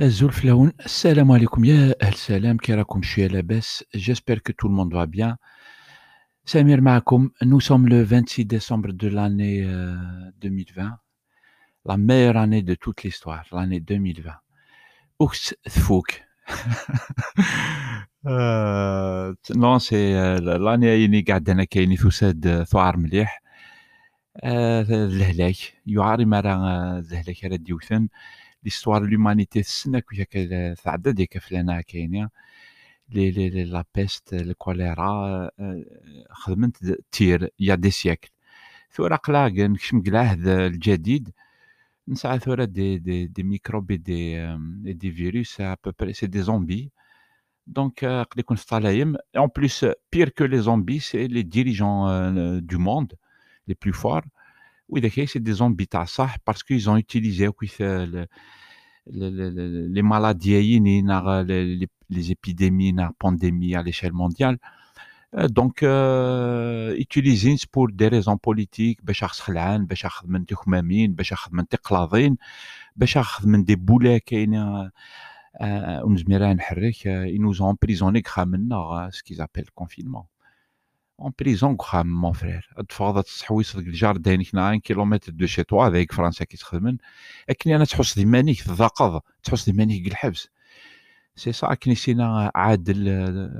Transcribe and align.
Zulflaoun, 0.00 0.72
salam 0.86 1.30
alaikum 1.30 1.64
ya 1.64 1.94
al 2.00 2.14
salam, 2.14 2.58
kirakum 2.58 3.02
labès. 3.30 3.84
J'espère 3.92 4.42
que 4.42 4.52
tout 4.52 4.68
le 4.68 4.74
monde 4.74 4.92
va 4.94 5.06
bien. 5.06 5.36
Samir 6.44 6.80
Maakoum, 6.80 7.30
nous 7.42 7.60
sommes 7.60 7.88
le 7.88 8.02
26 8.02 8.46
décembre 8.46 8.92
de 8.92 9.08
l'année 9.08 9.66
2020, 10.40 10.84
euh, 10.84 10.90
la 11.84 11.96
meilleure 11.96 12.36
année 12.38 12.62
de 12.62 12.74
toute 12.74 13.02
l'histoire, 13.02 13.44
l'année 13.52 13.80
2020. 13.80 14.32
Oux 15.20 15.30
Tfouk. 15.68 16.24
euh, 18.26 19.34
non, 19.56 19.78
c'est 19.78 20.14
euh, 20.14 20.58
l'année 20.58 21.04
اللي 21.04 21.20
قعدنا 21.22 21.64
كاينين 21.64 21.96
في 21.96 22.06
وساد 22.06 22.62
ثوار 22.62 22.96
مليح. 22.96 23.42
الهلاك 24.44 25.56
يعاري 25.86 26.24
مرة 26.24 26.98
الهلاك 26.98 27.44
راه 27.44 27.56
ديوثن 27.56 28.08
l'histoire 28.63 29.01
de 29.01 29.07
l'humanité 29.07 29.63
tsenna 29.63 30.01
kuyak 30.01 30.31
tɛedda 30.83 31.11
dikka 31.17 31.39
fell-aneɣ 31.45 31.81
kayen 31.89 32.29
li 33.13 33.65
la 33.65 33.83
peste 33.83 34.33
le 34.33 34.53
choléra 34.55 35.51
euh, 35.59 35.83
xedment 36.45 36.73
tir 37.11 37.49
ya 37.59 37.77
des 37.77 37.91
siècles. 37.91 38.31
Tura 38.93 39.17
aql-aɣ 39.17 39.51
nekcem 39.69 40.01
deg 40.01 40.13
lɛehd 40.13 40.45
ljadid 40.83 41.25
nesɛa 42.07 42.39
tura 42.39 42.67
des 42.67 43.43
microbes 43.43 43.91
et 43.91 43.97
des 43.97 44.35
euh, 44.35 45.11
virus 45.21 45.59
à 45.59 45.77
c'est 46.13 46.27
des 46.27 46.43
zombies. 46.43 46.91
Donc 47.67 48.03
euh, 48.03 48.21
aql-i 48.21 48.43
ken 48.43 49.17
en 49.35 49.49
plus 49.49 49.85
pire 50.09 50.33
que 50.33 50.43
les 50.43 50.63
zombies 50.69 51.01
c'est 51.01 51.27
les 51.27 51.43
dirigeants 51.43 52.31
du 52.61 52.77
monde 52.77 53.13
les 53.67 53.75
plus 53.75 53.93
forts 53.93 54.27
واذا 54.92 55.08
كاين 55.08 55.26
سي 55.26 55.38
دي 55.38 55.52
زومبي 55.52 55.84
تاع 55.84 56.04
صح 56.04 56.36
باسكو 56.46 56.74
يزون 56.74 56.96
يوتيليزيو 56.96 57.52
كيف 57.52 57.82
les 59.10 60.02
maladies, 60.02 60.80
les, 60.80 61.88
les 62.10 62.30
épidémies, 62.30 62.92
les 62.92 63.06
pandémies 63.18 63.74
à 63.74 63.82
l'échelle 63.82 64.12
mondiale. 64.12 64.58
Euh, 65.34 65.48
donc, 65.48 65.82
euh, 65.82 66.94
utilisés 66.96 67.56
pour 67.70 67.88
des 67.88 68.08
raisons 68.08 68.38
politiques, 68.38 69.04
باش 69.04 69.24
خلعان 69.24 69.86
باش 69.86 70.06
خدمن 70.06 70.46
تخمامين 70.46 71.14
باش 71.14 71.34
خدمن 71.34 71.68
تقلاضين 71.68 72.36
باش 72.96 73.18
خدمن 73.18 73.64
des 73.64 73.76
boulets 73.76 74.18
كاينين 74.26 74.90
ونزميرها 76.04 76.54
نحرك 76.54 76.94
ils 77.06 77.40
nous 77.40 77.62
ont 77.62 77.68
emprisonné 77.68 78.22
منا 78.38 79.10
ce 79.12 79.22
qu'ils 79.22 79.42
appellent 79.42 79.70
confinement 79.74 80.26
en 81.22 81.30
prison 81.32 81.76
كخام 81.76 82.24
mon 82.24 82.32
frère 82.32 82.84
تفاضل 82.88 83.22
تحويس 83.22 83.76
ديك 83.76 83.86
الجار 83.86 84.16
داينك 84.16 84.54
1 84.54 84.80
كيلومتر 84.80 85.32
دو 85.32 85.46
شي 85.46 85.62
توا 85.64 85.86
هذيك 85.86 86.12
فرنسا 86.12 86.44
كي 86.44 86.56
تخدمن 86.56 86.96
اكني 87.48 87.76
انا 87.76 87.84
تحس 87.84 88.18
ديمانيك 88.18 88.62
تذاقض 88.62 89.20
تحس 89.42 89.70
ديمانيك 89.70 90.06
الحبس 90.06 90.48
سي 91.36 91.52
سا 91.52 91.74
كني 91.74 91.94
سينا 91.94 92.52
عادل 92.54 93.50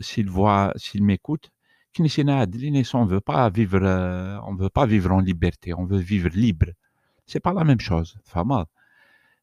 s'il 0.00 0.28
voit 0.30 0.72
s'il 0.76 1.02
m'écoute 1.02 1.48
كني 1.96 2.08
سينا 2.08 2.38
عادل 2.38 2.84
on 2.84 3.06
veut 3.06 3.20
pas 3.20 3.50
vivre 3.50 3.80
on 4.48 4.54
veut 4.54 4.70
pas 4.70 4.86
vivre 4.86 5.12
en 5.12 5.20
liberté 5.20 5.74
on 5.74 5.84
veut 5.84 6.02
vivre 6.12 6.30
libre 6.34 6.72
c'est 7.26 7.40
pas 7.40 7.52
la 7.52 7.64
même 7.64 7.80
chose 7.80 8.18
فهمت 8.24 8.68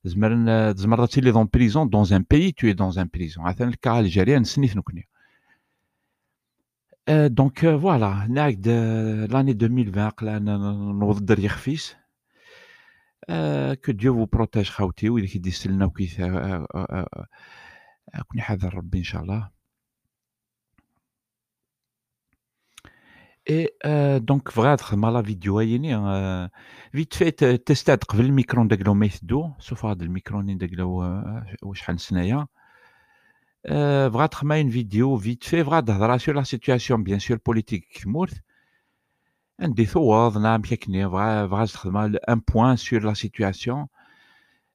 زمر 0.04 0.74
زمر 0.76 1.06
تيلي 1.06 1.32
دون 1.32 1.50
بريزون 1.54 1.90
دون 1.90 2.06
ان 2.14 2.26
بيي 2.32 2.52
تو 2.52 2.72
دون 2.72 2.98
ان 2.98 3.10
بريزون 3.14 3.46
مثلا 3.46 3.68
الكا 3.68 4.02
دونك 7.09 7.61
فوالا 7.61 8.07
هناك 8.07 8.67
لاني 8.67 9.51
2020 9.53 10.09
قلان 10.09 10.45
نوض 10.99 11.25
دري 11.25 11.49
خفيس. 11.49 11.97
كو 13.85 13.93
ديو 13.93 14.15
فو 14.15 14.25
بروتاج 14.27 14.65
خاوتي 14.69 15.11
ويلي 15.11 15.27
كيديسلنا 15.27 15.85
وكيث 15.85 16.17
كوني 18.29 18.43
حذر 18.43 18.75
ربي 18.75 18.99
إن 18.99 19.03
شاء 19.05 19.23
الله. 19.23 19.51
اي 23.51 23.69
دونك 24.19 24.49
donc 24.49 24.53
فغا 24.53 24.77
لا 25.11 25.23
فيديو 25.23 25.59
هاييني 25.59 25.97
آآ 25.97 26.51
فيت 26.93 27.15
fait 27.15 27.63
تيستات 27.67 28.05
قبل 28.05 28.25
الميكرون 28.25 28.69
داك 28.69 28.81
لو 28.87 28.95
ما 28.95 29.07
يسدو 29.07 29.53
سوف 29.59 29.85
هاد 29.85 30.03
الميكرونين 30.03 30.59
داك 30.59 30.71
لو 30.73 31.75
شحال 31.75 32.01
سنايا. 32.01 32.47
euh, 33.70 34.10
une 34.62 34.70
vidéo 34.70 35.18
vite 35.18 35.46
fait 35.46 35.64
فغا 35.64 36.18
sur 36.18 36.34
la 36.34 36.46
situation 36.46 37.00
bien 37.00 37.20
sûr 37.20 37.38
politique 37.40 37.88
كثمورت 37.94 38.34
عندي 39.60 39.86
ثوض 39.86 40.38
نعم 40.38 40.62
كيكني 40.62 41.10
فغا 41.10 41.66
تخدم 41.66 42.18
un 42.18 42.40
point 42.40 42.76
sur 42.78 43.02
la 43.02 43.16
situation 43.16 43.88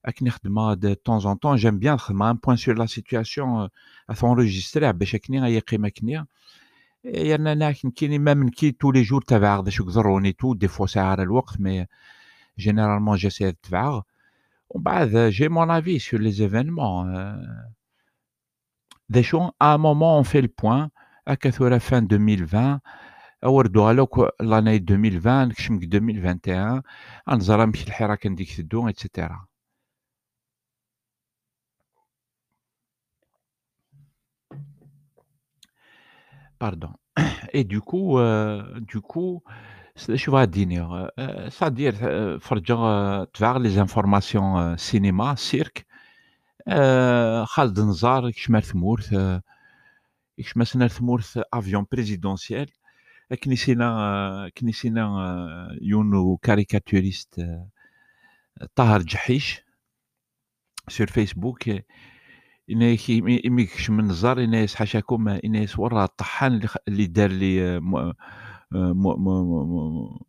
اكني 0.05 0.31
خدمة 0.31 0.75
de 0.75 0.94
temps 0.94 1.25
en 1.25 1.37
temps 1.37 1.56
j'aime 1.56 1.78
bien 1.78 1.97
خدمة 1.97 2.31
un 2.31 2.37
point 2.37 2.56
sur 2.56 2.75
la 2.75 2.87
situation 2.87 3.69
enregistrer 4.10 4.91
باش 4.93 5.16
كني 5.16 5.41
غي 5.41 5.59
قيمة 5.59 5.88
كني 5.88 6.27
يعني 7.05 7.53
انا 7.53 7.72
كاين 7.72 8.19
ميم 8.25 8.43
نكي 8.43 8.72
tous 8.72 8.93
les 8.93 9.05
jours 9.05 9.25
تبع 9.27 9.60
باش 9.60 9.81
يقدروني 9.81 10.33
تو 10.33 10.55
دي 10.55 10.69
فوا 10.69 10.87
ساعة 10.87 11.15
الوقت 11.15 11.60
مي 11.60 11.87
généralement 12.60 13.16
j'essaie 13.16 13.53
de 13.53 13.56
تبع 13.62 14.03
ومن 14.71 14.84
بعد 14.84 15.33
j'ai 15.33 15.49
mon 15.49 15.71
avis 15.71 16.00
sur 16.00 16.19
les 16.19 16.43
événements 16.43 17.05
des 19.09 19.23
à 19.59 19.73
un 19.73 19.78
moment, 19.78 20.19
on 20.19 20.23
fait 20.23 20.41
le 20.41 20.47
point, 20.47 20.90
à 21.25 21.35
la 21.69 21.79
fin 21.79 22.01
2020, 22.01 22.79
l'année 24.40 24.79
2020, 24.79 25.50
2021, 25.88 26.81
etc. 28.88 29.29
Pardon. 36.59 36.90
Et 37.53 37.63
du 37.63 37.81
coup, 37.81 38.19
euh, 38.19 38.63
je 39.96 40.31
vais 40.31 40.47
dire, 40.47 40.91
euh, 41.19 41.50
c'est-à-dire, 41.50 41.96
euh, 42.03 42.40
voir 43.38 43.59
les 43.59 43.79
informations 43.79 44.78
cinéma, 44.78 45.35
cirque, 45.38 45.85
آه، 46.69 47.45
خالد 47.45 47.79
نزار 47.79 48.28
يكشم 48.29 48.59
ثمورث 48.59 49.09
تمورت 49.09 49.44
يكشم 50.38 50.63
سنا 50.63 50.89
ار 51.01 51.22
أفيون 51.53 51.85
بريزيدونسيال. 51.91 52.69
كنيسينا 53.44 54.51
كنيسينا 54.57 55.03
آه، 55.05 55.78
يونو 55.81 56.38
كاريكاتوريست 56.38 57.39
آه، 57.39 57.69
طاهر 58.75 59.01
جحيش 59.01 59.61
سير 60.89 61.07
فيسبوك 61.07 61.69
إني 62.69 62.97
إمي 63.47 63.69
من 63.89 64.07
نزار 64.07 64.44
إني 64.44 64.67
حاشاكم 64.67 65.28
إني 65.29 65.67
ورا 65.78 66.03
الطحان 66.03 66.61
اللي 66.88 67.05
دار 67.07 67.31
لي 67.31 67.79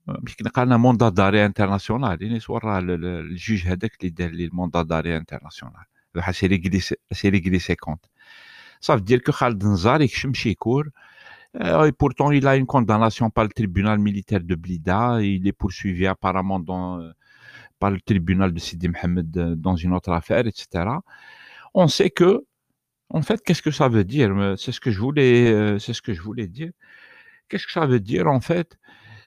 مش 0.09 0.37
كنا 0.37 0.51
قالنا 0.51 0.77
موندا 0.77 1.09
داري 1.09 1.47
انترناسيونال. 1.47 2.23
إني 2.23 2.41
ورا 2.49 2.79
الجوج 2.79 3.67
هذاك 3.67 3.93
اللي 4.01 4.11
دار 4.11 4.31
لي 4.31 4.45
الموندا 4.45 4.83
داري 4.83 5.17
انترناسيونال. 5.17 5.85
Série 6.33 6.59
glissée 6.59 7.77
Ça 8.81 8.97
veut 8.97 9.03
dire 9.03 9.23
que 9.23 9.33
Khaled 9.33 9.63
Nzar 9.63 10.01
euh, 11.57 11.87
et 11.87 11.93
pourtant 11.93 12.31
il 12.31 12.47
a 12.47 12.57
une 12.57 12.67
condamnation 12.67 13.31
par 13.31 13.45
le 13.45 13.51
tribunal 13.51 13.99
militaire 13.99 14.41
de 14.41 14.55
Blida. 14.55 15.21
Il 15.23 15.47
est 15.47 15.53
poursuivi 15.53 16.07
apparemment 16.07 16.63
euh, 17.01 17.11
par 17.79 17.91
le 17.91 18.01
tribunal 18.01 18.53
de 18.53 18.59
Sidi 18.59 18.89
Mohamed 18.89 19.37
euh, 19.37 19.57
dans 19.57 19.77
une 19.77 19.95
autre 19.95 20.13
affaire, 20.13 20.47
etc. 20.47 20.85
On 21.75 21.89
sait 21.89 22.11
que, 22.11 22.45
en 23.11 23.23
fait, 23.23 23.41
qu'est-ce 23.43 23.63
que 23.63 23.71
ça 23.71 23.89
veut 23.89 24.05
dire? 24.05 24.31
C'est 24.59 24.73
ce 24.73 24.81
c'est 25.79 25.95
ce 25.95 26.03
que 26.03 26.13
je 26.13 26.23
voulais 26.23 26.49
dire. 26.49 26.71
Qu'est-ce 27.49 27.67
que 27.67 27.73
ça 27.73 27.87
veut 27.87 28.01
dire 28.01 28.27
en 28.29 28.41
fait? 28.41 28.79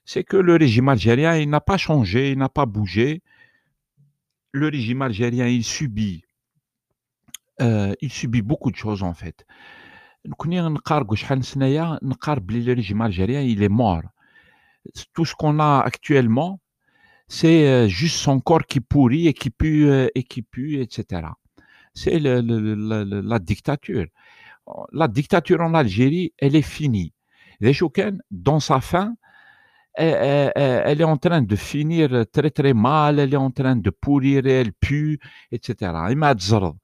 C'est 0.06 0.24
que 0.24 0.38
le 0.38 0.56
régime 0.56 0.90
algérien, 0.90 1.38
il 1.38 1.50
n'a 1.50 1.62
pas 1.62 1.78
changé, 1.78 2.32
il 2.32 2.38
n'a 2.38 2.50
pas 2.50 2.66
bougé. 2.66 3.22
Le 4.52 4.68
régime 4.68 5.02
algérien, 5.02 5.48
il 5.48 5.64
subit 5.64 6.24
euh, 7.62 7.94
il 8.02 8.12
subit 8.12 8.42
beaucoup 8.42 8.72
de 8.72 8.76
choses 8.76 9.04
en 9.04 9.14
fait. 9.14 9.46
il 13.42 13.64
est 13.64 13.70
mort. 13.70 14.04
Tout 15.14 15.26
ce 15.26 15.36
qu'on 15.36 15.60
a 15.60 15.82
actuellement, 15.82 16.60
c'est 17.28 17.68
euh, 17.68 17.88
juste 17.88 18.18
son 18.18 18.40
corps 18.40 18.66
qui 18.66 18.82
pourrit 18.82 19.28
et 19.28 19.34
qui 19.34 19.50
pue, 19.52 19.90
euh, 19.90 20.08
et 20.16 20.24
qui 20.24 20.42
pue, 20.42 20.82
etc. 20.82 21.28
C'est 21.94 22.20
la 22.20 23.40
dictature. 23.40 24.06
La 24.92 25.08
dictature 25.08 25.62
en 25.62 25.74
Algérie, 25.74 26.34
elle 26.38 26.56
est 26.56 26.62
finie. 26.62 27.14
dans 28.32 28.60
sa 28.60 28.82
fin, 28.82 29.16
elle, 29.96 31.02
est 31.02 31.04
en 31.04 31.18
train 31.18 31.42
de 31.42 31.56
finir 31.56 32.26
très 32.32 32.50
très 32.50 32.74
mal, 32.74 33.20
elle 33.20 33.34
est 33.34 33.38
en 33.38 33.52
train 33.52 33.76
de 33.76 33.90
pourrir, 33.90 34.46
elle 34.46 34.74
pue, 34.74 35.20
etc. 35.52 35.92
Le 36.10 36.81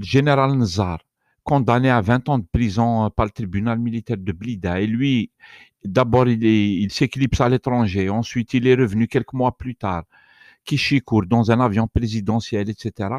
général 0.00 0.56
Nzar, 0.56 1.00
condamné 1.42 1.90
à 1.90 2.00
20 2.00 2.28
ans 2.28 2.38
de 2.38 2.46
prison 2.50 3.10
par 3.10 3.26
le 3.26 3.30
tribunal 3.30 3.78
militaire 3.78 4.16
de 4.16 4.32
Blida. 4.32 4.80
Et 4.80 4.86
lui, 4.86 5.30
d'abord, 5.84 6.26
il, 6.28 6.90
s'éclipse 6.90 7.40
à 7.40 7.48
l'étranger. 7.48 8.08
Ensuite, 8.08 8.54
il 8.54 8.66
est 8.66 8.74
revenu 8.74 9.06
quelques 9.06 9.32
mois 9.32 9.56
plus 9.56 9.76
tard. 9.76 10.04
court 11.04 11.26
dans 11.26 11.50
un 11.50 11.60
avion 11.60 11.86
présidentiel, 11.86 12.70
etc. 12.70 13.10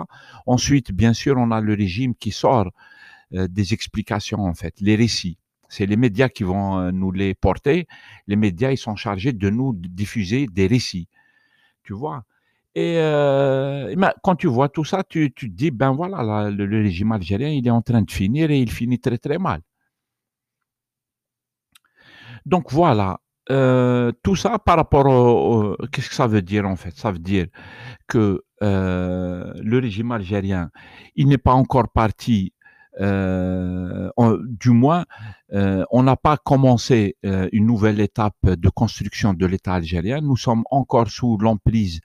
Ensuite, 0.46 0.92
bien 0.92 1.14
sûr, 1.14 1.38
on 1.38 1.52
a 1.52 1.62
le 1.62 1.74
régime 1.74 2.16
qui 2.16 2.32
sort 2.32 2.72
euh, 3.34 3.48
des 3.48 3.74
explications, 3.74 4.40
en 4.40 4.54
fait, 4.54 4.76
les 4.82 4.96
récits. 4.96 5.38
C'est 5.70 5.86
les 5.86 5.98
médias 5.98 6.30
qui 6.30 6.44
vont 6.44 6.80
euh, 6.80 6.92
nous 6.92 7.12
les 7.12 7.34
porter. 7.34 7.88
Les 8.28 8.36
médias, 8.36 8.72
ils 8.72 8.78
sont 8.78 8.96
chargés 8.96 9.34
de 9.34 9.50
nous 9.50 9.74
diffuser 9.76 10.48
des 10.48 10.68
récits. 10.68 11.08
Tu 11.84 11.94
vois? 11.94 12.24
Et 12.76 12.98
euh, 13.00 13.96
quand 14.22 14.36
tu 14.36 14.48
vois 14.48 14.68
tout 14.68 14.84
ça, 14.84 15.04
tu, 15.08 15.32
tu 15.34 15.50
te 15.50 15.56
dis, 15.56 15.72
ben 15.72 15.92
voilà, 15.94 16.50
le, 16.50 16.66
régime 16.84 17.14
algérien, 17.14 17.50
il 17.50 17.66
est 17.66 17.72
en 17.72 17.82
train 17.82 18.02
de 18.02 18.12
finir 18.12 18.52
et 18.52 18.60
il 18.60 18.70
finit 18.70 19.00
très 19.00 19.18
très 19.18 19.38
mal. 19.38 19.62
Donc 22.46 22.72
voilà, 22.74 23.20
euh, 23.50 24.12
tout 24.24 24.36
ça 24.36 24.60
par 24.60 24.76
rapport 24.76 25.06
au, 25.08 25.78
qu'est-ce 25.92 26.10
que 26.10 26.16
ça 26.16 26.28
veut 26.28 26.42
dire 26.42 26.66
en 26.68 26.76
fait? 26.76 26.96
Ça 26.96 27.12
veut 27.12 27.20
dire 27.20 27.48
que 28.08 28.44
euh, 28.62 29.54
le 29.56 29.80
régime 29.80 30.12
algérien, 30.12 30.70
il 31.16 31.28
n'est 31.30 31.38
pas 31.38 31.54
encore 31.54 31.90
parti. 31.90 32.52
Du 33.00 34.70
moins, 34.70 35.06
on 35.52 36.04
n'a 36.04 36.16
pas 36.16 36.38
commencé 36.38 37.18
une 37.24 37.66
nouvelle 37.66 38.00
étape 38.00 38.46
de 38.46 38.70
construction 38.70 39.34
de 39.34 39.46
l'État 39.46 39.74
algérien. 39.74 40.22
Nous 40.22 40.38
sommes 40.38 40.64
encore 40.72 41.10
sous 41.10 41.38
l'emprise 41.38 42.00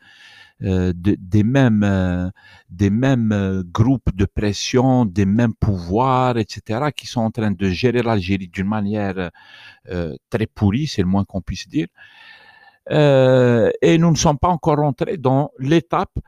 euh, 0.62 0.92
des 0.94 1.42
mêmes, 1.42 1.82
euh, 1.84 2.28
des 2.68 2.90
mêmes 2.90 3.32
euh, 3.32 3.62
groupes 3.64 4.14
de 4.14 4.26
pression, 4.26 5.06
des 5.06 5.24
mêmes 5.24 5.54
pouvoirs, 5.54 6.36
etc., 6.36 6.90
qui 6.94 7.06
sont 7.06 7.22
en 7.22 7.30
train 7.30 7.50
de 7.50 7.68
gérer 7.70 8.02
l'Algérie 8.02 8.48
d'une 8.48 8.68
manière 8.68 9.30
très 10.28 10.46
pourrie, 10.46 10.86
c'est 10.86 11.02
le 11.02 11.08
moins 11.08 11.24
qu'on 11.24 11.40
puisse 11.40 11.66
dire. 11.68 11.86
et 12.90 13.98
nous 13.98 14.10
ne 14.10 14.16
sommes 14.16 14.38
pas 14.38 14.48
encore 14.48 14.80
entrés 14.80 15.16
dans 15.16 15.50
l'étape 15.58 16.18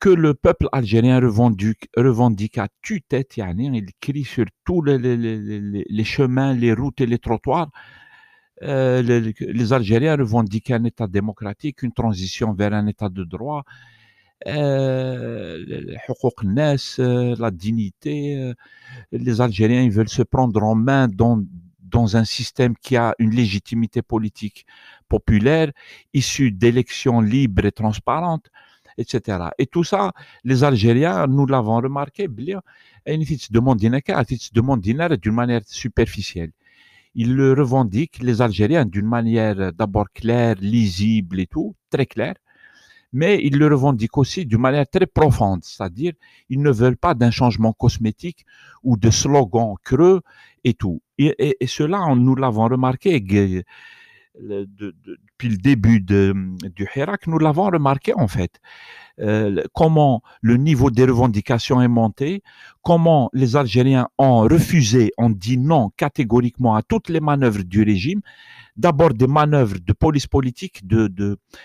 que 0.00 0.08
le 0.08 0.34
peuple 0.34 0.68
algérien 0.72 1.20
revendique, 1.20 1.88
revendique 1.96 2.58
à 2.58 2.68
tue-tête, 2.82 3.36
il 3.36 3.86
crie 4.00 4.24
sur 4.24 4.46
tous 4.64 4.82
les, 4.82 4.98
les, 4.98 5.16
les, 5.16 5.84
les, 5.88 6.04
chemins, 6.04 6.54
les 6.54 6.72
routes 6.72 7.00
et 7.00 7.06
les 7.06 7.18
trottoirs 7.18 7.70
euh, 8.62 9.02
les, 9.38 9.72
Algériens 9.72 10.16
revendiquent 10.16 10.70
un 10.70 10.84
État 10.84 11.06
démocratique, 11.06 11.82
une 11.82 11.92
transition 11.92 12.52
vers 12.52 12.72
un 12.72 12.86
État 12.86 13.08
de 13.08 13.24
droit, 13.24 13.64
euh, 14.46 15.58
euh, 16.98 17.36
la 17.38 17.50
dignité. 17.50 18.52
les 19.12 19.40
Algériens 19.40 19.82
ils 19.82 19.90
veulent 19.90 20.08
se 20.08 20.22
prendre 20.22 20.62
en 20.62 20.74
main 20.74 21.08
dans, 21.08 21.42
dans 21.80 22.16
un 22.16 22.24
système 22.24 22.76
qui 22.76 22.96
a 22.96 23.14
une 23.18 23.30
légitimité 23.30 24.02
politique 24.02 24.66
populaire, 25.08 25.72
issue 26.12 26.52
d'élections 26.52 27.20
libres 27.20 27.66
et 27.66 27.72
transparentes, 27.72 28.48
etc. 28.96 29.50
Et 29.58 29.66
tout 29.66 29.84
ça, 29.84 30.12
les 30.44 30.64
Algériens, 30.64 31.26
nous 31.26 31.46
l'avons 31.46 31.76
remarqué, 31.76 32.28
ils 33.06 33.38
demandent 33.50 33.78
d'une 33.80 35.32
manière 35.32 35.62
superficielle 35.66 36.52
ils 37.20 37.34
le 37.34 37.52
revendiquent, 37.52 38.20
les 38.22 38.40
Algériens, 38.42 38.86
d'une 38.86 39.08
manière 39.08 39.72
d'abord 39.72 40.08
claire, 40.14 40.54
lisible 40.60 41.40
et 41.40 41.48
tout, 41.48 41.74
très 41.90 42.06
claire, 42.06 42.36
mais 43.12 43.40
ils 43.42 43.58
le 43.58 43.66
revendiquent 43.66 44.18
aussi 44.18 44.46
d'une 44.46 44.60
manière 44.60 44.88
très 44.88 45.06
profonde, 45.06 45.64
c'est-à-dire 45.64 46.12
ils 46.48 46.62
ne 46.62 46.70
veulent 46.70 46.96
pas 46.96 47.14
d'un 47.14 47.32
changement 47.32 47.72
cosmétique 47.72 48.46
ou 48.84 48.96
de 48.96 49.10
slogans 49.10 49.74
creux 49.82 50.20
et 50.62 50.74
tout. 50.74 51.02
Et, 51.18 51.56
cela, 51.66 52.14
nous 52.14 52.36
l'avons 52.36 52.68
remarqué 52.68 53.20
depuis 55.38 55.50
le 55.50 55.58
début 55.58 56.00
du 56.00 56.88
Hirak, 56.96 57.28
nous 57.28 57.38
l'avons 57.38 57.66
remarqué 57.66 58.12
en 58.14 58.26
fait. 58.26 58.60
Euh, 59.20 59.62
comment 59.72 60.22
le 60.42 60.56
niveau 60.56 60.90
des 60.90 61.04
revendications 61.04 61.80
est 61.80 61.88
monté, 61.88 62.42
comment 62.82 63.30
les 63.32 63.56
Algériens 63.56 64.08
ont 64.16 64.42
refusé, 64.42 65.12
ont 65.18 65.30
dit 65.30 65.58
non 65.58 65.90
catégoriquement 65.96 66.74
à 66.76 66.82
toutes 66.82 67.08
les 67.08 67.20
manœuvres 67.20 67.62
du 67.62 67.82
régime, 67.82 68.20
d'abord 68.76 69.14
des 69.14 69.26
manœuvres 69.26 69.78
de 69.84 69.92
police 69.92 70.26
politique, 70.26 70.86
de 70.86 71.08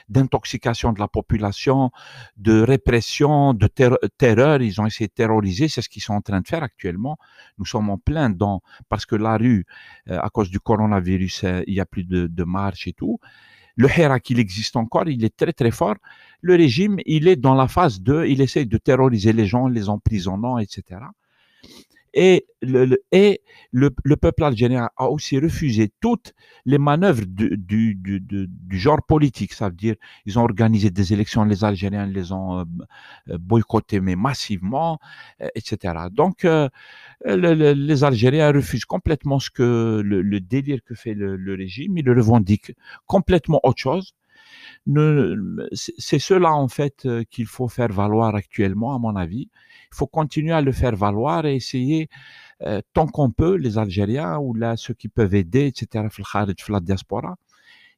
d'intoxication 0.09 0.93
de, 0.93 0.99
la 0.99 1.07
population, 1.07 1.91
de 2.37 2.61
répression, 2.61 3.53
de 3.53 3.67
terreur. 4.17 4.61
Ils 4.61 4.81
ont 4.81 4.85
essayé 4.85 5.07
de 5.07 5.13
terroriser, 5.13 5.67
c'est 5.67 5.81
ce 5.81 5.89
qu'ils 5.89 6.01
sont 6.01 6.13
en 6.13 6.21
train 6.21 6.41
de 6.41 6.47
faire 6.47 6.63
actuellement. 6.63 7.17
Nous 7.57 7.65
sommes 7.65 7.89
en 7.89 7.97
plein 7.97 8.29
dans 8.29 8.61
parce 8.89 9.05
que 9.05 9.15
la 9.15 9.37
rue, 9.37 9.65
euh, 10.09 10.19
à 10.19 10.29
cause 10.29 10.49
du 10.49 10.59
coronavirus, 10.59 11.43
euh, 11.43 11.63
il 11.67 11.75
y 11.75 11.79
a 11.79 11.85
plus 11.85 12.03
de, 12.03 12.27
de 12.27 12.43
marches 12.43 12.87
et 12.87 12.93
tout. 12.93 13.19
Le 13.75 13.89
Hirak, 13.89 14.29
il 14.29 14.39
existe 14.39 14.75
encore, 14.75 15.07
il 15.07 15.23
est 15.25 15.35
très 15.35 15.53
très 15.53 15.71
fort. 15.71 15.95
Le 16.41 16.55
régime, 16.55 16.97
il 17.05 17.27
est 17.27 17.35
dans 17.35 17.55
la 17.55 17.67
phase 17.67 18.01
2, 18.01 18.25
il 18.27 18.41
essaye 18.41 18.67
de 18.67 18.77
terroriser 18.77 19.33
les 19.33 19.45
gens, 19.45 19.67
les 19.67 19.89
emprisonnant, 19.89 20.57
etc. 20.57 21.01
Et 22.13 22.45
le, 22.61 22.97
et 23.11 23.41
le, 23.71 23.89
peuple 24.15 24.43
algérien 24.43 24.89
a 24.97 25.09
aussi 25.09 25.39
refusé 25.39 25.91
toutes 25.99 26.33
les 26.65 26.77
manœuvres 26.77 27.25
du, 27.25 27.57
du, 27.57 27.95
du, 27.95 28.19
du, 28.21 28.79
genre 28.79 29.01
politique. 29.03 29.53
Ça 29.53 29.69
veut 29.69 29.75
dire, 29.75 29.95
ils 30.25 30.37
ont 30.37 30.43
organisé 30.43 30.91
des 30.91 31.13
élections, 31.13 31.43
les 31.43 31.63
Algériens 31.63 32.05
les 32.05 32.31
ont 32.31 32.59
euh, 32.59 33.37
boycottées, 33.39 33.99
mais 33.99 34.15
massivement, 34.15 34.99
euh, 35.41 35.47
etc. 35.55 36.05
Donc, 36.11 36.45
euh, 36.45 36.69
les 37.25 38.03
Algériens 38.03 38.51
refusent 38.51 38.85
complètement 38.85 39.39
ce 39.39 39.49
que 39.49 40.01
le, 40.03 40.39
délire 40.39 40.79
que 40.85 40.93
fait 40.93 41.13
le, 41.15 41.55
régime. 41.55 41.97
Ils 41.97 42.05
le 42.05 42.13
revendiquent 42.13 42.73
complètement 43.07 43.59
autre 43.63 43.79
chose. 43.79 44.13
C'est 45.73 46.19
cela, 46.19 46.53
en 46.53 46.67
fait, 46.67 47.07
qu'il 47.29 47.45
faut 47.45 47.67
faire 47.67 47.91
valoir 47.91 48.35
actuellement, 48.35 48.95
à 48.95 48.99
mon 48.99 49.15
avis. 49.15 49.49
Il 49.91 49.95
faut 49.95 50.07
continuer 50.07 50.53
à 50.53 50.61
le 50.61 50.71
faire 50.71 50.95
valoir 50.95 51.45
et 51.45 51.55
essayer 51.55 52.09
euh, 52.65 52.81
tant 52.93 53.07
qu'on 53.07 53.31
peut, 53.31 53.55
les 53.55 53.77
Algériens 53.77 54.37
ou 54.37 54.53
là 54.53 54.77
ceux 54.77 54.93
qui 54.93 55.09
peuvent 55.09 55.35
aider, 55.35 55.67
etc. 55.67 56.07
la 56.69 56.79
diaspora, 56.79 57.35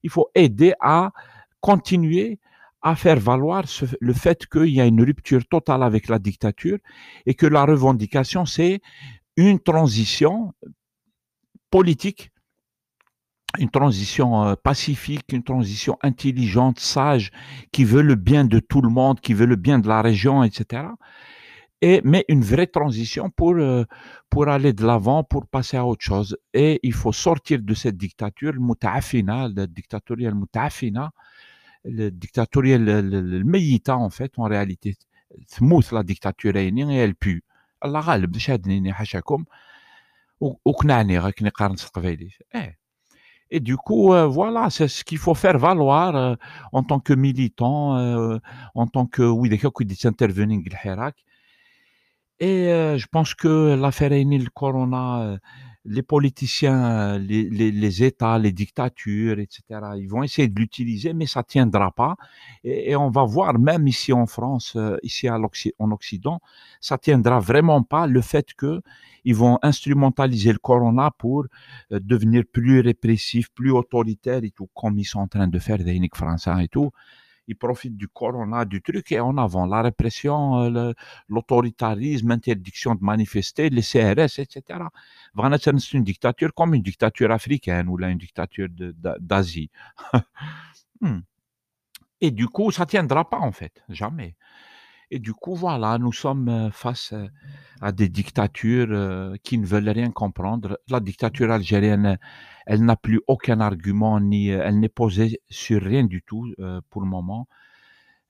il 0.01 0.09
faut 0.09 0.29
aider 0.33 0.73
à 0.79 1.11
continuer 1.59 2.39
à 2.81 2.95
faire 2.95 3.19
valoir 3.19 3.65
le 3.99 4.13
fait 4.13 4.45
qu'il 4.47 4.69
y 4.69 4.81
a 4.81 4.85
une 4.85 5.01
rupture 5.03 5.45
totale 5.47 5.83
avec 5.83 6.07
la 6.07 6.19
dictature 6.19 6.77
et 7.25 7.33
que 7.33 7.45
la 7.45 7.65
revendication, 7.65 8.45
c'est 8.45 8.81
une 9.35 9.59
transition 9.59 10.53
politique, 11.69 12.31
une 13.58 13.70
transition 13.70 14.44
euh, 14.44 14.54
pacifique, 14.54 15.32
une 15.32 15.42
transition 15.42 15.98
intelligente, 16.02 16.78
sage, 16.78 17.30
qui 17.72 17.84
veut 17.84 18.02
le 18.02 18.14
bien 18.14 18.44
de 18.44 18.60
tout 18.60 18.80
le 18.80 18.88
monde, 18.88 19.20
qui 19.20 19.34
veut 19.34 19.46
le 19.46 19.56
bien 19.56 19.78
de 19.78 19.88
la 19.88 20.02
région, 20.02 20.44
etc 20.44 20.84
mais 21.82 22.24
une 22.28 22.42
vraie 22.42 22.66
transition 22.66 23.30
pour, 23.30 23.54
euh, 23.54 23.84
pour 24.28 24.48
aller 24.48 24.72
de 24.72 24.84
l'avant, 24.84 25.24
pour 25.24 25.46
passer 25.46 25.76
à 25.76 25.86
autre 25.86 26.04
chose. 26.04 26.36
Et 26.52 26.78
il 26.82 26.92
faut 26.92 27.12
sortir 27.12 27.60
de 27.62 27.74
cette 27.74 27.96
dictature, 27.96 28.52
le 28.52 29.54
la 29.54 29.66
dictatoriale 29.66 30.34
mutafina, 30.34 31.10
le 31.84 32.10
dictatorial, 32.10 32.84
le 32.84 33.44
meillita 33.44 33.96
en 33.96 34.10
fait, 34.10 34.32
en 34.36 34.44
réalité. 34.44 34.96
Smooth 35.46 35.92
la 35.92 36.02
dictature 36.02 36.56
et 36.56 36.68
elle 36.68 37.14
pue. 37.14 37.42
Allah 37.82 38.00
غالب 38.00 38.38
شادنيني 38.38 38.92
حاشاكم 38.92 39.44
وقنعني 40.40 41.18
غاك 41.18 41.42
نقارن 41.42 41.74
تقبايلي 41.76 42.30
eh. 42.54 42.72
et 43.51 43.59
du 43.59 43.77
coup, 43.77 44.13
euh, 44.13 44.25
voilà, 44.25 44.69
c'est 44.69 44.87
ce 44.87 45.03
qu'il 45.03 45.17
faut 45.17 45.35
faire 45.35 45.57
valoir 45.57 46.15
euh, 46.15 46.35
en 46.71 46.83
tant 46.83 46.99
que 46.99 47.13
militant, 47.13 47.97
euh, 47.97 48.39
en 48.73 48.87
tant 48.87 49.05
que, 49.05 49.21
oui, 49.21 49.49
des 49.49 49.57
intervenir 50.05 50.59
Hirak. 50.83 51.15
Et 52.39 52.65
je 52.97 53.05
pense 53.07 53.33
que 53.33 53.75
l'affaire 53.75 54.11
Enil 54.11 54.49
Corona, 54.49 55.37
les 55.85 56.01
politiciens, 56.01 57.17
les, 57.17 57.49
les, 57.49 57.71
les, 57.71 58.03
États, 58.03 58.37
les 58.39 58.51
dictatures, 58.51 59.39
etc., 59.39 59.63
ils 59.97 60.07
vont 60.07 60.23
essayer 60.23 60.47
de 60.47 60.59
l'utiliser, 60.59 61.13
mais 61.13 61.27
ça 61.27 61.43
tiendra 61.43 61.91
pas. 61.91 62.15
Et, 62.63 62.91
et, 62.91 62.95
on 62.95 63.09
va 63.09 63.23
voir, 63.23 63.57
même 63.59 63.87
ici 63.87 64.11
en 64.11 64.25
France, 64.25 64.77
ici 65.03 65.27
à 65.27 65.37
en 65.79 65.91
Occident, 65.91 66.41
ça 66.81 66.97
tiendra 66.97 67.39
vraiment 67.39 67.83
pas 67.83 68.07
le 68.07 68.21
fait 68.21 68.53
que 68.53 68.81
ils 69.23 69.35
vont 69.35 69.57
instrumentaliser 69.63 70.51
le 70.51 70.59
Corona 70.59 71.11
pour 71.17 71.45
devenir 71.89 72.43
plus 72.51 72.79
répressif, 72.79 73.49
plus 73.53 73.71
autoritaire 73.71 74.43
et 74.43 74.51
tout, 74.51 74.69
comme 74.75 74.99
ils 74.99 75.05
sont 75.05 75.19
en 75.19 75.27
train 75.27 75.47
de 75.47 75.59
faire 75.59 75.79
des 75.79 75.99
français 76.13 76.51
et 76.63 76.67
tout 76.67 76.91
ils 77.47 77.55
profitent 77.55 77.97
du 77.97 78.07
corona, 78.07 78.65
du 78.65 78.81
truc, 78.81 79.11
et 79.11 79.19
en 79.19 79.37
avant, 79.37 79.65
la 79.65 79.81
répression, 79.81 80.63
euh, 80.63 80.93
l'autoritarisme, 81.27 82.29
l'interdiction 82.29 82.95
de 82.95 83.03
manifester, 83.03 83.69
les 83.69 83.81
CRS, 83.81 84.39
etc. 84.39 84.79
Vraiment, 85.33 85.57
c'est 85.59 85.93
une 85.93 86.03
dictature 86.03 86.53
comme 86.53 86.73
une 86.73 86.81
dictature 86.81 87.31
africaine 87.31 87.87
ou 87.87 87.97
là, 87.97 88.09
une 88.09 88.17
dictature 88.17 88.67
d'Asie. 89.19 89.69
Hmm. 91.01 91.19
Et 92.21 92.31
du 92.31 92.47
coup, 92.47 92.71
ça 92.71 92.85
tiendra 92.85 93.29
pas, 93.29 93.39
en 93.39 93.51
fait, 93.51 93.83
jamais. 93.89 94.37
Et 95.11 95.19
du 95.19 95.33
coup, 95.33 95.55
voilà, 95.55 95.97
nous 95.97 96.13
sommes 96.13 96.47
euh, 96.49 96.71
face 96.71 97.13
euh, 97.13 97.27
à 97.85 97.91
des 97.91 98.09
dictatures 98.09 98.87
euh, 98.91 99.35
qui 99.43 99.57
ne 99.59 99.65
veulent 99.65 99.89
rien 99.89 100.11
comprendre. 100.11 100.79
La 100.89 100.99
dictature 100.99 101.51
algérienne, 101.51 102.17
elle 102.65 102.83
n'a 102.85 102.95
plus 102.95 103.21
aucun 103.27 103.59
argument, 103.61 104.19
ni 104.19 104.49
elle 104.49 104.79
n'est 104.79 104.89
posée 104.89 105.41
sur 105.49 105.81
rien 105.83 106.03
du 106.05 106.21
tout 106.23 106.45
pour 106.89 107.01
le 107.01 107.07
moment. 107.07 107.47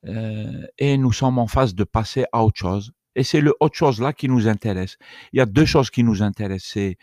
euh, 0.08 0.68
et 0.78 0.98
nous 0.98 1.12
sommes 1.12 1.40
en 1.40 1.48
phase 1.48 1.76
de 1.76 1.84
passer 1.84 2.26
à 2.32 2.44
autre 2.44 2.60
chose. 2.60 2.92
Et 3.16 3.24
c'est 3.24 3.42
le 3.42 3.54
autre 3.60 3.76
chose 3.78 4.02
là 4.02 4.14
qui 4.14 4.28
nous 4.28 4.48
intéresse. 4.48 4.98
Il 5.34 5.38
y 5.38 5.42
a 5.42 5.46
deux 5.46 5.66
choses 5.66 5.90
qui 5.90 6.04
nous 6.04 6.22
intéressent. 6.22 6.72
C'est 6.74 6.98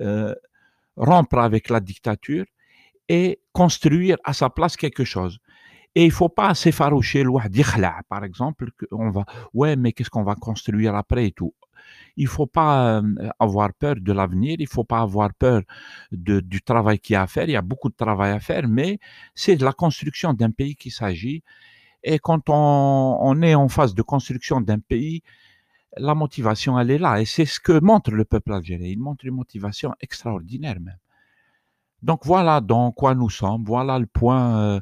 euh, 0.00 0.34
rompre 0.96 1.38
avec 1.38 1.70
la 1.70 1.80
dictature 1.80 2.44
et 3.08 3.40
construire 3.52 4.16
à 4.24 4.32
sa 4.34 4.50
place 4.50 4.76
quelque 4.76 5.04
chose. 5.04 5.38
Et 5.94 6.04
il 6.04 6.12
faut 6.12 6.28
pas 6.30 6.54
s'effaroucher, 6.54 7.24
par 8.08 8.24
exemple, 8.24 8.70
on 8.92 9.10
va, 9.10 9.24
ouais, 9.54 9.76
mais 9.76 9.92
qu'est-ce 9.92 10.10
qu'on 10.10 10.24
va 10.24 10.36
construire 10.36 10.94
après 10.96 11.26
et 11.28 11.32
tout. 11.32 11.54
Il 12.16 12.28
faut 12.28 12.46
pas 12.46 13.00
euh, 13.00 13.30
avoir 13.38 13.72
peur 13.74 13.96
de 13.96 14.12
l'avenir, 14.12 14.56
il 14.58 14.68
faut 14.68 14.84
pas 14.84 15.00
avoir 15.00 15.34
peur 15.34 15.62
du 16.12 16.62
travail 16.62 16.98
qu'il 16.98 17.14
y 17.14 17.16
a 17.16 17.22
à 17.22 17.26
faire. 17.26 17.44
Il 17.44 17.52
y 17.52 17.56
a 17.56 17.62
beaucoup 17.62 17.88
de 17.88 17.96
travail 17.96 18.32
à 18.32 18.40
faire, 18.40 18.68
mais 18.68 18.98
c'est 19.34 19.56
de 19.56 19.64
la 19.64 19.72
construction 19.72 20.32
d'un 20.32 20.50
pays 20.50 20.76
qu'il 20.76 20.92
s'agit. 20.92 21.42
Et 22.04 22.18
quand 22.18 22.48
on, 22.48 23.42
est 23.42 23.54
en 23.54 23.68
phase 23.68 23.94
de 23.94 24.02
construction 24.02 24.60
d'un 24.60 24.78
pays, 24.78 25.22
la 25.96 26.14
motivation, 26.14 26.78
elle 26.78 26.90
est 26.90 26.98
là. 26.98 27.20
Et 27.20 27.24
c'est 27.24 27.46
ce 27.46 27.58
que 27.60 27.80
montre 27.80 28.10
le 28.10 28.24
peuple 28.24 28.52
algérien. 28.52 28.88
Il 28.88 29.00
montre 29.00 29.24
une 29.24 29.34
motivation 29.34 29.94
extraordinaire 30.00 30.80
même. 30.80 30.98
Donc 32.02 32.26
voilà 32.26 32.60
dans 32.60 32.92
quoi 32.92 33.14
nous 33.14 33.30
sommes. 33.30 33.64
Voilà 33.64 33.98
le 33.98 34.06
point 34.06 34.60
euh, 34.60 34.80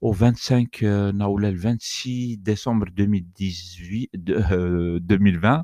au 0.00 0.12
25, 0.12 0.82
euh, 0.82 1.12
le 1.12 1.50
26 1.56 2.38
décembre 2.38 2.86
2018, 2.92 4.10
euh, 4.30 4.98
2020. 5.00 5.62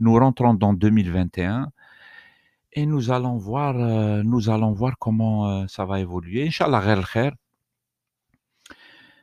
Nous 0.00 0.14
rentrons 0.14 0.54
dans 0.54 0.74
2021 0.74 1.70
et 2.72 2.84
nous 2.86 3.10
allons 3.10 3.38
voir, 3.38 3.74
euh, 3.76 4.22
nous 4.22 4.50
allons 4.50 4.72
voir 4.72 4.98
comment 4.98 5.48
euh, 5.48 5.66
ça 5.66 5.84
va 5.86 6.00
évoluer. 6.00 6.46
Inch'Allah, 6.46 6.80
غير 6.80 6.98
الخير. 6.98 7.36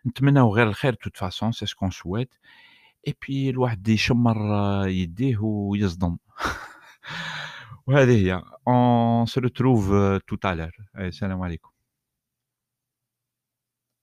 نتمناو 0.05 0.55
غير 0.55 0.67
الخير 0.67 0.93
de 0.93 0.97
toute 0.97 1.17
façon, 1.17 1.51
c'est 1.51 1.65
ce 1.67 1.75
qu'on 1.75 1.91
souhaite. 1.91 2.39
Et 3.03 3.13
puis 3.13 3.49
الواحد 3.49 3.87
يشمر 3.87 4.37
يديه 4.87 5.37
ويصدم. 5.41 6.17
وهذه 7.87 8.17
هي. 8.17 8.41
On 8.65 9.25
se 9.27 9.39
retrouve 9.39 9.93
euh, 9.93 10.19
tout 10.25 10.39
à 10.43 10.55
l'heure. 10.55 10.71
Allez, 10.93 11.11
salam 11.11 11.41
alaikum. 11.41 11.71